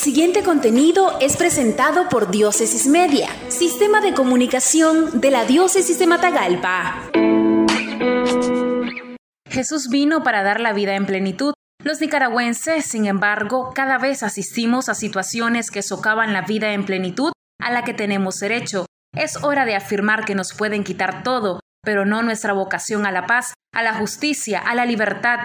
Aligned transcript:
siguiente 0.00 0.42
contenido 0.42 1.18
es 1.20 1.36
presentado 1.36 2.08
por 2.08 2.30
Diócesis 2.30 2.86
Media, 2.86 3.28
sistema 3.48 4.00
de 4.00 4.14
comunicación 4.14 5.20
de 5.20 5.30
la 5.30 5.44
Diócesis 5.44 5.98
de 5.98 6.06
Matagalpa. 6.06 7.10
Jesús 9.46 9.90
vino 9.90 10.22
para 10.22 10.42
dar 10.42 10.58
la 10.58 10.72
vida 10.72 10.94
en 10.94 11.04
plenitud. 11.04 11.52
Los 11.84 12.00
nicaragüenses, 12.00 12.86
sin 12.86 13.04
embargo, 13.04 13.72
cada 13.74 13.98
vez 13.98 14.22
asistimos 14.22 14.88
a 14.88 14.94
situaciones 14.94 15.70
que 15.70 15.82
socavan 15.82 16.32
la 16.32 16.42
vida 16.42 16.72
en 16.72 16.86
plenitud 16.86 17.32
a 17.60 17.70
la 17.70 17.84
que 17.84 17.92
tenemos 17.92 18.40
derecho. 18.40 18.86
Es 19.14 19.44
hora 19.44 19.66
de 19.66 19.76
afirmar 19.76 20.24
que 20.24 20.34
nos 20.34 20.54
pueden 20.54 20.82
quitar 20.82 21.22
todo, 21.22 21.60
pero 21.84 22.06
no 22.06 22.22
nuestra 22.22 22.54
vocación 22.54 23.04
a 23.04 23.12
la 23.12 23.26
paz, 23.26 23.52
a 23.74 23.82
la 23.82 23.92
justicia, 23.92 24.60
a 24.60 24.74
la 24.74 24.86
libertad, 24.86 25.40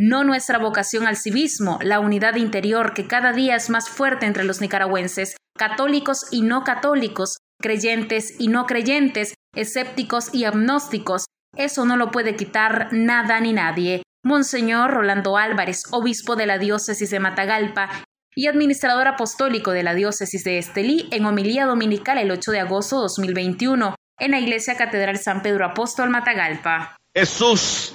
no 0.00 0.24
nuestra 0.24 0.58
vocación 0.58 1.06
al 1.06 1.18
civismo, 1.18 1.78
la 1.82 2.00
unidad 2.00 2.36
interior 2.36 2.94
que 2.94 3.06
cada 3.06 3.32
día 3.32 3.54
es 3.54 3.68
más 3.68 3.90
fuerte 3.90 4.24
entre 4.24 4.44
los 4.44 4.62
nicaragüenses, 4.62 5.36
católicos 5.58 6.26
y 6.30 6.40
no 6.40 6.64
católicos, 6.64 7.36
creyentes 7.60 8.34
y 8.40 8.48
no 8.48 8.64
creyentes, 8.64 9.34
escépticos 9.54 10.34
y 10.34 10.46
agnósticos. 10.46 11.26
Eso 11.54 11.84
no 11.84 11.98
lo 11.98 12.10
puede 12.10 12.34
quitar 12.34 12.88
nada 12.92 13.38
ni 13.40 13.52
nadie. 13.52 14.02
Monseñor 14.24 14.90
Rolando 14.90 15.36
Álvarez, 15.36 15.82
obispo 15.90 16.34
de 16.34 16.46
la 16.46 16.58
diócesis 16.58 17.10
de 17.10 17.20
Matagalpa 17.20 17.90
y 18.34 18.46
administrador 18.46 19.06
apostólico 19.06 19.72
de 19.72 19.82
la 19.82 19.92
diócesis 19.92 20.44
de 20.44 20.56
Estelí, 20.56 21.10
en 21.10 21.26
homilía 21.26 21.66
dominical 21.66 22.16
el 22.16 22.30
8 22.30 22.52
de 22.52 22.60
agosto 22.60 22.96
de 22.96 23.02
2021, 23.02 23.94
en 24.18 24.30
la 24.30 24.40
Iglesia 24.40 24.78
Catedral 24.78 25.18
San 25.18 25.42
Pedro 25.42 25.66
Apóstol 25.66 26.08
Matagalpa. 26.08 26.96
Jesús 27.14 27.92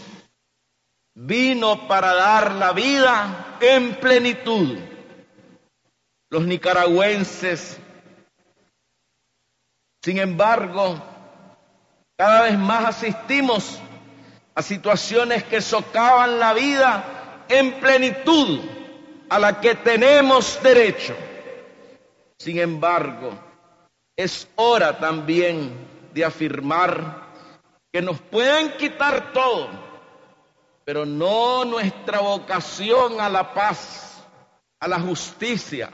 vino 1.15 1.87
para 1.87 2.13
dar 2.13 2.51
la 2.53 2.73
vida 2.73 3.57
en 3.59 3.95
plenitud. 3.95 4.77
Los 6.29 6.45
nicaragüenses, 6.45 7.79
sin 10.03 10.19
embargo, 10.19 11.01
cada 12.17 12.43
vez 12.43 12.57
más 12.57 12.85
asistimos 12.85 13.79
a 14.53 14.61
situaciones 14.61 15.43
que 15.45 15.61
socavan 15.61 16.39
la 16.39 16.53
vida 16.53 17.43
en 17.47 17.79
plenitud 17.79 18.59
a 19.29 19.39
la 19.39 19.59
que 19.59 19.75
tenemos 19.75 20.61
derecho. 20.61 21.15
Sin 22.37 22.59
embargo, 22.59 23.31
es 24.15 24.47
hora 24.55 24.97
también 24.97 25.73
de 26.13 26.25
afirmar 26.25 27.25
que 27.91 28.01
nos 28.01 28.19
pueden 28.19 28.77
quitar 28.77 29.33
todo, 29.33 29.69
pero 30.85 31.03
no 31.03 31.65
nuestra 31.65 32.19
vocación 32.19 33.19
a 33.19 33.27
la 33.27 33.55
paz, 33.55 34.23
a 34.79 34.87
la 34.87 34.99
justicia, 34.99 35.89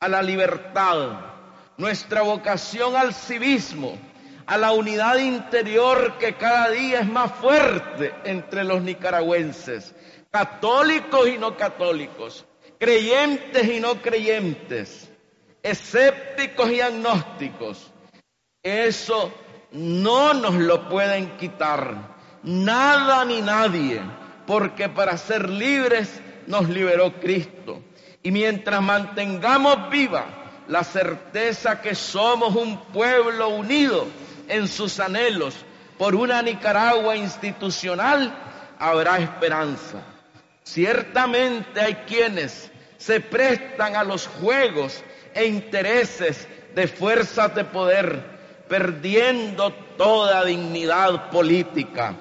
a 0.00 0.08
la 0.08 0.20
libertad, 0.22 1.20
nuestra 1.76 2.22
vocación 2.22 2.96
al 2.96 3.14
civismo, 3.14 3.96
a 4.46 4.58
la 4.58 4.72
unidad 4.72 5.18
interior 5.18 6.18
que 6.18 6.34
cada 6.34 6.70
día 6.70 7.00
es 7.00 7.06
más 7.06 7.30
fuerte 7.36 8.12
entre 8.24 8.64
los 8.64 8.82
nicaragüenses, 8.82 9.94
católicos 10.32 11.28
y 11.28 11.38
no 11.38 11.56
católicos, 11.56 12.44
creyentes 12.80 13.68
y 13.68 13.78
no 13.78 14.02
creyentes, 14.02 15.12
escépticos 15.62 16.72
y 16.72 16.80
agnósticos. 16.80 17.92
Eso 18.64 19.32
no 19.70 20.34
nos 20.34 20.54
lo 20.54 20.88
pueden 20.88 21.36
quitar, 21.36 22.16
nada 22.42 23.24
ni 23.24 23.40
nadie 23.40 24.02
porque 24.46 24.88
para 24.88 25.16
ser 25.16 25.48
libres 25.48 26.20
nos 26.46 26.68
liberó 26.68 27.12
Cristo. 27.20 27.82
Y 28.22 28.30
mientras 28.30 28.80
mantengamos 28.82 29.90
viva 29.90 30.26
la 30.68 30.82
certeza 30.82 31.80
que 31.80 31.94
somos 31.94 32.54
un 32.54 32.78
pueblo 32.86 33.48
unido 33.48 34.06
en 34.48 34.68
sus 34.68 34.98
anhelos 35.00 35.54
por 35.98 36.14
una 36.14 36.42
Nicaragua 36.42 37.16
institucional, 37.16 38.34
habrá 38.78 39.18
esperanza. 39.18 40.02
Ciertamente 40.62 41.80
hay 41.80 41.94
quienes 42.06 42.70
se 42.96 43.20
prestan 43.20 43.96
a 43.96 44.04
los 44.04 44.26
juegos 44.26 45.02
e 45.34 45.44
intereses 45.44 46.48
de 46.74 46.88
fuerzas 46.88 47.54
de 47.54 47.64
poder, 47.64 48.64
perdiendo 48.68 49.72
toda 49.96 50.44
dignidad 50.44 51.30
política, 51.30 52.14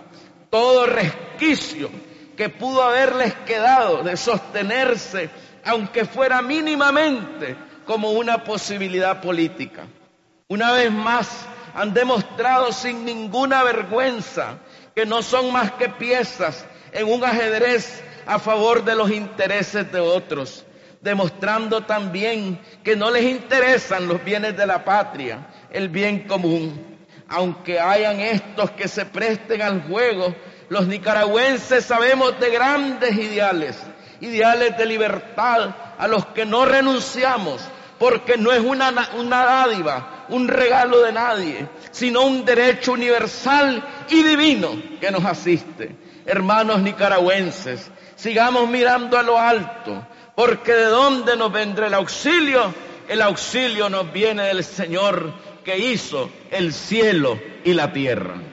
todo 0.50 0.85
resquicio 0.85 1.89
que 2.35 2.49
pudo 2.49 2.83
haberles 2.83 3.33
quedado 3.45 4.03
de 4.03 4.17
sostenerse, 4.17 5.29
aunque 5.66 6.05
fuera 6.05 6.41
mínimamente, 6.41 7.55
como 7.85 8.11
una 8.11 8.44
posibilidad 8.44 9.21
política. 9.21 9.88
Una 10.47 10.71
vez 10.71 10.91
más, 10.91 11.45
han 11.75 11.94
demostrado 11.94 12.71
sin 12.71 13.05
ninguna 13.05 13.63
vergüenza 13.63 14.57
que 14.95 15.05
no 15.05 15.21
son 15.21 15.51
más 15.51 15.71
que 15.73 15.89
piezas 15.89 16.66
en 16.91 17.11
un 17.11 17.23
ajedrez 17.23 18.03
a 18.25 18.39
favor 18.39 18.83
de 18.83 18.95
los 18.95 19.11
intereses 19.11 19.91
de 19.91 20.00
otros, 20.00 20.65
demostrando 21.01 21.81
también 21.81 22.59
que 22.83 22.95
no 22.95 23.09
les 23.11 23.23
interesan 23.23 24.07
los 24.07 24.23
bienes 24.23 24.55
de 24.55 24.65
la 24.67 24.85
patria, 24.85 25.47
el 25.71 25.89
bien 25.89 26.27
común, 26.27 26.97
aunque 27.27 27.79
hayan 27.79 28.19
estos 28.19 28.71
que 28.71 28.88
se 28.88 29.05
presten 29.05 29.61
al 29.61 29.83
juego 29.88 30.33
los 30.73 30.88
nicaragüenses 30.88 31.85
sabemos 31.85 32.39
de 32.39 32.50
grandes 32.50 33.16
ideales, 33.16 33.78
ideales 34.22 34.75
de 34.75 34.88
libertad 34.88 35.69
a 36.00 36.07
los 36.07 36.25
que 36.28 36.47
no 36.47 36.66
renunciamos, 36.66 37.61
porque 38.00 38.38
no 38.38 38.51
es 38.51 38.59
una, 38.59 38.91
dádiva, 38.91 40.25
un 40.29 40.47
regalo 40.47 41.03
de 41.03 41.12
nadie, 41.12 41.67
sino 41.91 42.23
un 42.23 42.44
derecho 42.44 42.94
universal 42.94 43.83
y 44.09 44.23
divino 44.23 44.72
que 45.00 45.12
nos 45.12 45.23
asiste. 45.23 45.95
Hermanos 46.25 46.81
nicaragüenses, 46.81 47.91
sigamos 48.16 48.67
mirando 48.67 49.19
a 49.19 49.22
lo 49.22 49.38
alto, 49.38 50.07
porque 50.35 50.73
de 50.73 50.85
dónde 50.85 51.38
nos 51.38 51.51
vendrá 51.51 51.85
el 51.85 51.94
auxilio, 51.94 52.73
el 53.07 53.22
auxilio 53.22 53.89
nos 53.91 54.12
viene 54.12 54.41
del 54.45 54.63
Señor 54.63 55.35
que 55.63 55.78
hizo 55.78 56.31
el 56.50 56.73
cielo 56.73 57.39
y 57.63 57.73
la 57.73 57.94
tierra. 57.94 58.53